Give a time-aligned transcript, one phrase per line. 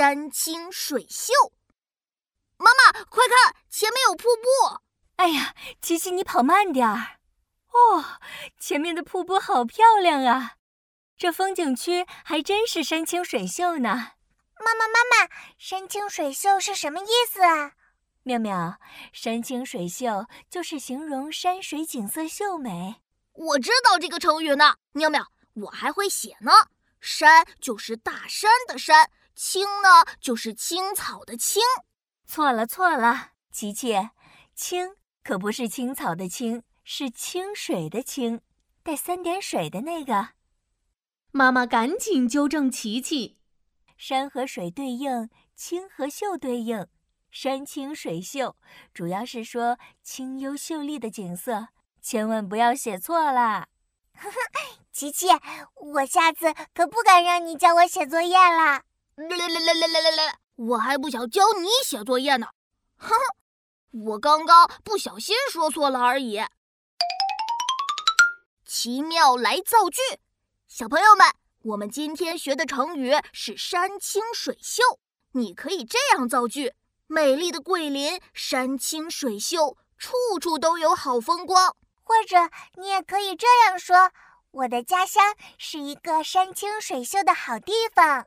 [0.00, 1.34] 山清水秀。
[2.56, 4.80] 妈妈，快看，前面有瀑布！
[5.16, 7.18] 哎呀，琪琪，你跑慢点儿。
[7.68, 8.18] 哦，
[8.58, 10.52] 前面的瀑布好漂亮啊！
[11.18, 13.90] 这风景区还真是山清水秀呢。
[14.58, 17.72] 妈妈，妈妈，山清水秀是什么意思啊？
[18.22, 18.78] 妙妙，
[19.12, 23.02] 山清水秀就是形容山水景色秀美。
[23.34, 24.76] 我知道这个成语呢。
[24.92, 26.52] 妙妙，我还会写呢。
[27.02, 29.10] 山就是大山的山，
[29.42, 31.62] 青呢就是青草的青。
[32.26, 34.10] 错了错了，琪琪，
[34.54, 34.90] 青
[35.24, 38.42] 可不是青草的青，是清水的清，
[38.82, 40.32] 带三点水的那个。
[41.30, 43.38] 妈妈赶紧纠正琪琪：
[43.96, 46.86] 山和水对应，青和秀对应。
[47.30, 48.56] 山清水秀，
[48.92, 51.68] 主要是说清幽秀丽的景色，
[52.02, 53.68] 千万不要写错啦。
[54.12, 54.36] 呵呵，
[54.92, 55.28] 琪琪，
[55.76, 58.82] 我下次可不敢让你教我写作业了。
[59.28, 62.46] 来来来来来来来，我还不想教你写作业呢。
[62.96, 66.40] 哼哼，我刚刚不小心说错了而已。
[68.64, 70.00] 奇妙来造句，
[70.66, 71.26] 小朋友们，
[71.64, 74.82] 我们今天学的成语是山清水秀，
[75.32, 76.72] 你可以这样造句。
[77.06, 81.76] 美丽的桂林，山清水秀，处处都有好风光。
[82.02, 82.38] 或者
[82.76, 84.10] 你也可以这样说：
[84.50, 88.26] 我的家乡是一个山清水秀的好地方。